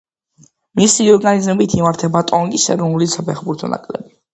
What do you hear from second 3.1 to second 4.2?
საფეხბურთო ნაკრები.